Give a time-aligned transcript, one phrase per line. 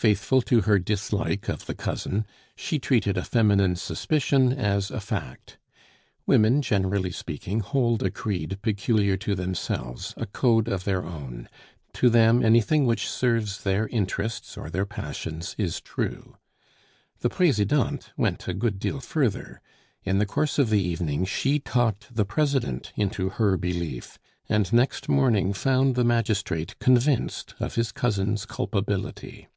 [0.00, 2.24] Faithful to her dislike of the cousin,
[2.56, 5.58] she treated a feminine suspicion as a fact.
[6.24, 11.50] Women, generally speaking, hold a creed peculiar to themselves, a code of their own;
[11.92, 16.38] to them anything which serves their interests or their passions is true.
[17.18, 19.60] The Presidente went a good deal further.
[20.02, 24.18] In the course of the evening she talked the President into her belief,
[24.48, 29.48] and next morning found the magistrate convinced of his cousin's culpability.